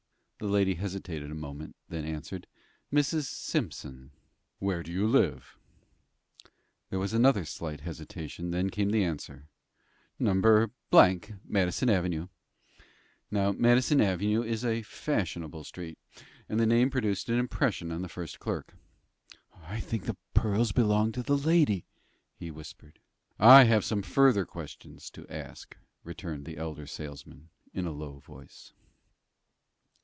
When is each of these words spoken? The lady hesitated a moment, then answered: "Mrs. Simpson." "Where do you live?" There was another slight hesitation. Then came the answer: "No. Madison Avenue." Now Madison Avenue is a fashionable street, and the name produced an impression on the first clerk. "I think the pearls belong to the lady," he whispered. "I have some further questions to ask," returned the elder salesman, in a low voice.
The 0.39 0.47
lady 0.47 0.73
hesitated 0.73 1.29
a 1.29 1.35
moment, 1.35 1.75
then 1.87 2.03
answered: 2.03 2.47
"Mrs. 2.91 3.25
Simpson." 3.25 4.09
"Where 4.57 4.81
do 4.81 4.91
you 4.91 5.05
live?" 5.05 5.55
There 6.89 6.97
was 6.97 7.13
another 7.13 7.45
slight 7.45 7.81
hesitation. 7.81 8.49
Then 8.49 8.71
came 8.71 8.89
the 8.89 9.03
answer: 9.03 9.45
"No. 10.17 10.33
Madison 11.51 11.91
Avenue." 11.91 12.27
Now 13.29 13.51
Madison 13.51 14.01
Avenue 14.01 14.41
is 14.41 14.65
a 14.65 14.81
fashionable 14.81 15.63
street, 15.63 15.99
and 16.49 16.59
the 16.59 16.65
name 16.65 16.89
produced 16.89 17.29
an 17.29 17.37
impression 17.37 17.91
on 17.91 18.01
the 18.01 18.09
first 18.09 18.39
clerk. 18.39 18.73
"I 19.61 19.79
think 19.79 20.05
the 20.05 20.17
pearls 20.33 20.71
belong 20.71 21.11
to 21.11 21.21
the 21.21 21.37
lady," 21.37 21.85
he 22.35 22.49
whispered. 22.49 22.97
"I 23.37 23.65
have 23.65 23.85
some 23.85 24.01
further 24.01 24.45
questions 24.47 25.11
to 25.11 25.27
ask," 25.29 25.77
returned 26.03 26.45
the 26.45 26.57
elder 26.57 26.87
salesman, 26.87 27.49
in 27.75 27.85
a 27.85 27.91
low 27.91 28.17
voice. 28.17 28.73